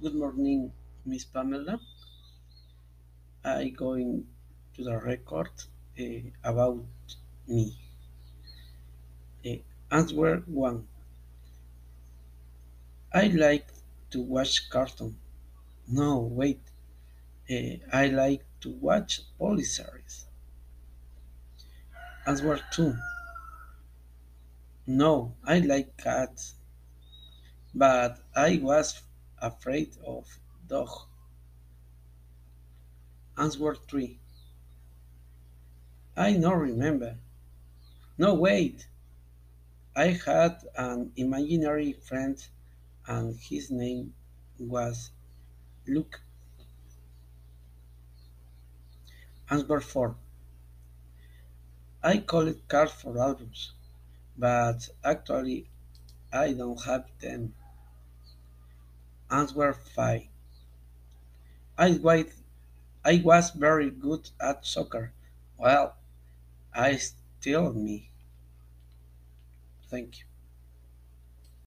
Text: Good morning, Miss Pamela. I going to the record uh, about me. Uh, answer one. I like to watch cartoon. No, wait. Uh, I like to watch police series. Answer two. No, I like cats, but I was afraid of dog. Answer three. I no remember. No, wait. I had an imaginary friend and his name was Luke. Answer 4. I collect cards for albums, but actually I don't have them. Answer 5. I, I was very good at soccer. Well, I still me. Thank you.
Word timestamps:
Good 0.00 0.14
morning, 0.14 0.72
Miss 1.04 1.24
Pamela. 1.24 1.80
I 3.44 3.70
going 3.70 4.28
to 4.74 4.84
the 4.84 4.96
record 4.96 5.50
uh, 5.98 6.04
about 6.44 6.84
me. 7.48 7.76
Uh, 9.44 9.56
answer 9.90 10.36
one. 10.46 10.86
I 13.12 13.26
like 13.26 13.66
to 14.10 14.22
watch 14.22 14.70
cartoon. 14.70 15.18
No, 15.88 16.20
wait. 16.20 16.60
Uh, 17.50 17.82
I 17.92 18.06
like 18.06 18.44
to 18.60 18.70
watch 18.70 19.22
police 19.36 19.78
series. 19.78 20.26
Answer 22.24 22.60
two. 22.70 22.94
No, 24.86 25.34
I 25.44 25.58
like 25.58 25.96
cats, 25.96 26.54
but 27.74 28.20
I 28.36 28.60
was 28.62 29.02
afraid 29.40 29.96
of 30.06 30.26
dog. 30.68 30.88
Answer 33.36 33.74
three. 33.88 34.18
I 36.16 36.32
no 36.32 36.52
remember. 36.52 37.16
No, 38.16 38.34
wait. 38.34 38.88
I 39.94 40.08
had 40.08 40.64
an 40.76 41.12
imaginary 41.16 41.92
friend 41.92 42.36
and 43.06 43.36
his 43.36 43.70
name 43.70 44.14
was 44.58 45.10
Luke. 45.86 46.20
Answer 49.50 49.80
4. 49.80 50.14
I 52.02 52.18
collect 52.18 52.68
cards 52.68 52.92
for 52.92 53.18
albums, 53.18 53.72
but 54.36 54.88
actually 55.02 55.70
I 56.32 56.52
don't 56.52 56.82
have 56.84 57.06
them. 57.20 57.54
Answer 59.30 59.72
5. 59.72 60.28
I, 61.78 61.98
I 63.04 63.22
was 63.24 63.50
very 63.52 63.90
good 63.90 64.30
at 64.40 64.66
soccer. 64.66 65.12
Well, 65.56 65.96
I 66.74 66.96
still 66.96 67.72
me. 67.72 68.10
Thank 69.90 70.20
you. 70.20 70.24